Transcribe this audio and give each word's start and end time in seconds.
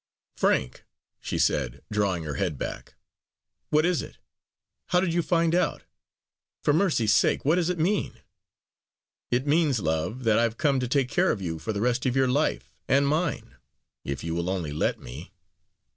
"Frank!" 0.35 0.83
she 1.19 1.37
said, 1.37 1.83
drawing 1.91 2.23
her 2.23 2.33
head 2.33 2.57
back. 2.57 2.95
"What 3.69 3.85
is 3.85 4.01
it? 4.01 4.17
How 4.87 4.99
did 4.99 5.13
you 5.13 5.21
find 5.21 5.53
out? 5.53 5.83
For 6.63 6.73
mercy's 6.73 7.13
sake 7.13 7.45
what 7.45 7.53
does 7.57 7.69
it 7.69 7.77
mean?" 7.77 8.15
"It 9.29 9.45
means, 9.45 9.79
love, 9.79 10.23
that 10.23 10.39
I've 10.39 10.57
come 10.57 10.79
to 10.79 10.87
take 10.87 11.09
care 11.09 11.29
of 11.31 11.39
you 11.39 11.59
for 11.59 11.71
the 11.71 11.81
rest 11.81 12.07
of 12.07 12.15
your 12.15 12.27
life 12.27 12.71
and 12.87 13.07
mine, 13.07 13.57
if 14.03 14.23
you 14.23 14.33
will 14.33 14.49
only 14.49 14.73
let 14.73 14.99
me. 14.99 15.33